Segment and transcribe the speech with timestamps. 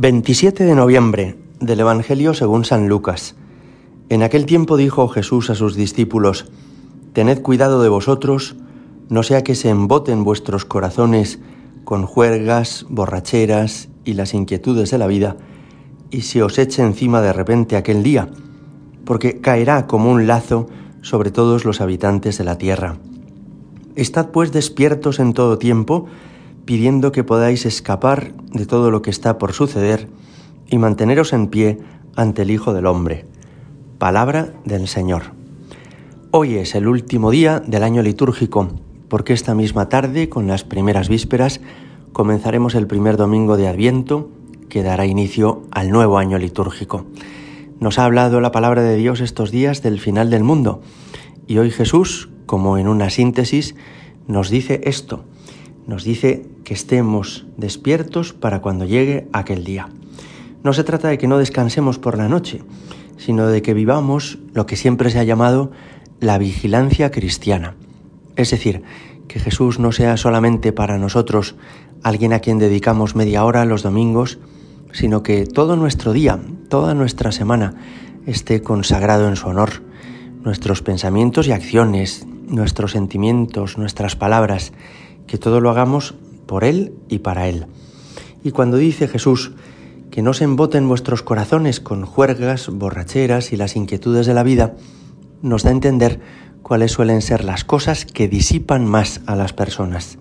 [0.00, 3.34] 27 de noviembre del Evangelio según San Lucas.
[4.08, 6.52] En aquel tiempo dijo Jesús a sus discípulos,
[7.14, 8.54] Tened cuidado de vosotros,
[9.08, 11.40] no sea que se emboten vuestros corazones
[11.82, 15.36] con juergas, borracheras y las inquietudes de la vida,
[16.12, 18.28] y se os eche encima de repente aquel día,
[19.04, 20.68] porque caerá como un lazo
[21.02, 22.98] sobre todos los habitantes de la tierra.
[23.96, 26.06] Estad pues despiertos en todo tiempo,
[26.68, 30.06] pidiendo que podáis escapar de todo lo que está por suceder
[30.68, 31.78] y manteneros en pie
[32.14, 33.24] ante el Hijo del Hombre.
[33.96, 35.32] Palabra del Señor.
[36.30, 38.68] Hoy es el último día del año litúrgico,
[39.08, 41.62] porque esta misma tarde, con las primeras vísperas,
[42.12, 44.28] comenzaremos el primer domingo de Adviento,
[44.68, 47.06] que dará inicio al nuevo año litúrgico.
[47.80, 50.82] Nos ha hablado la palabra de Dios estos días del final del mundo,
[51.46, 53.74] y hoy Jesús, como en una síntesis,
[54.26, 55.24] nos dice esto,
[55.88, 59.88] nos dice que estemos despiertos para cuando llegue aquel día.
[60.62, 62.62] No se trata de que no descansemos por la noche,
[63.16, 65.72] sino de que vivamos lo que siempre se ha llamado
[66.20, 67.74] la vigilancia cristiana.
[68.36, 68.82] Es decir,
[69.28, 71.56] que Jesús no sea solamente para nosotros
[72.02, 74.38] alguien a quien dedicamos media hora los domingos,
[74.92, 77.74] sino que todo nuestro día, toda nuestra semana
[78.26, 79.82] esté consagrado en su honor.
[80.44, 84.72] Nuestros pensamientos y acciones, nuestros sentimientos, nuestras palabras,
[85.28, 87.66] que todo lo hagamos por Él y para Él.
[88.42, 89.52] Y cuando dice Jesús
[90.10, 94.74] que no se emboten vuestros corazones con juergas, borracheras y las inquietudes de la vida,
[95.42, 96.20] nos da a entender
[96.62, 100.18] cuáles suelen ser las cosas que disipan más a las personas.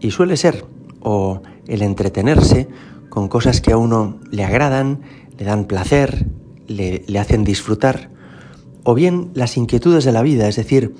[0.00, 0.64] Y suele ser
[1.00, 2.68] o el entretenerse
[3.10, 5.00] con cosas que a uno le agradan,
[5.36, 6.26] le dan placer,
[6.66, 8.10] le, le hacen disfrutar,
[8.84, 10.94] o bien las inquietudes de la vida, es decir,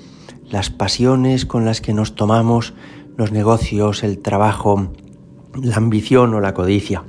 [0.49, 2.73] las pasiones con las que nos tomamos
[3.19, 4.93] los negocios, el trabajo,
[5.61, 7.03] la ambición o la codicia.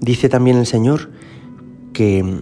[0.00, 1.10] Dice también el Señor
[1.92, 2.40] que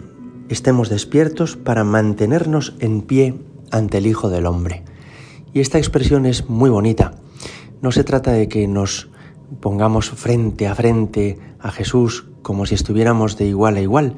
[0.51, 3.35] estemos despiertos para mantenernos en pie
[3.71, 4.85] ante el Hijo del Hombre.
[5.55, 7.15] Y esta expresión es muy bonita.
[7.81, 9.09] No se trata de que nos
[9.63, 14.17] pongamos frente a frente a Jesús como si estuviéramos de igual a igual,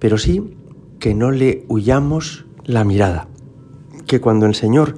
[0.00, 0.56] pero sí
[0.98, 3.28] que no le huyamos la mirada.
[4.08, 4.96] Que cuando el Señor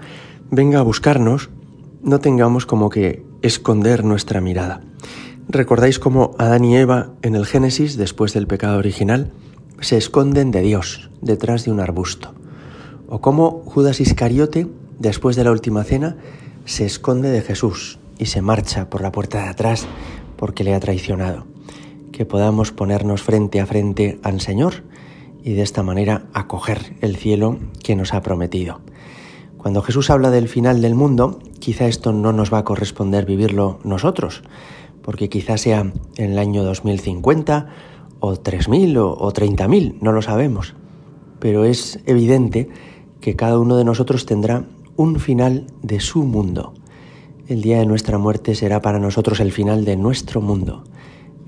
[0.50, 1.50] venga a buscarnos,
[2.02, 4.80] no tengamos como que esconder nuestra mirada.
[5.48, 9.30] ¿Recordáis cómo Adán y Eva en el Génesis, después del pecado original,
[9.80, 12.34] se esconden de Dios detrás de un arbusto?
[13.08, 14.66] ¿O cómo Judas Iscariote,
[14.98, 16.16] después de la última cena,
[16.64, 19.86] se esconde de Jesús y se marcha por la puerta de atrás
[20.36, 21.46] porque le ha traicionado?
[22.10, 24.82] Que podamos ponernos frente a frente al Señor
[25.44, 28.80] y de esta manera acoger el cielo que nos ha prometido.
[29.66, 33.80] Cuando Jesús habla del final del mundo, quizá esto no nos va a corresponder vivirlo
[33.82, 34.44] nosotros,
[35.02, 37.66] porque quizá sea en el año 2050
[38.20, 40.76] o 3000 o, o 30000, no lo sabemos.
[41.40, 42.68] Pero es evidente
[43.20, 46.72] que cada uno de nosotros tendrá un final de su mundo.
[47.48, 50.84] El día de nuestra muerte será para nosotros el final de nuestro mundo,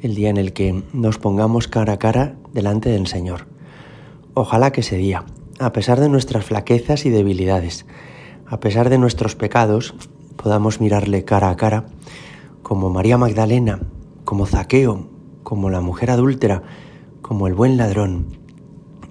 [0.03, 3.47] el día en el que nos pongamos cara a cara delante del Señor.
[4.35, 5.25] Ojalá que ese día,
[5.58, 7.86] a pesar de nuestras flaquezas y debilidades,
[8.46, 9.94] a pesar de nuestros pecados,
[10.36, 11.86] podamos mirarle cara a cara,
[12.62, 13.80] como María Magdalena,
[14.24, 15.08] como Zaqueo,
[15.42, 16.62] como la mujer adúltera,
[17.22, 18.26] como el buen ladrón,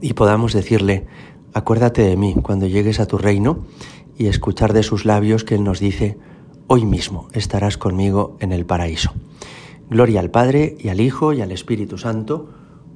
[0.02, 1.08] y podamos decirle,
[1.54, 3.66] acuérdate de mí cuando llegues a tu reino,
[4.18, 6.18] y escuchar de sus labios que Él nos dice,
[6.68, 9.12] hoy mismo estarás conmigo en el paraíso.
[9.90, 12.50] Gloria al Padre y al Hijo y al Espíritu Santo,